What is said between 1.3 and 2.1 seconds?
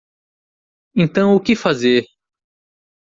o que fazer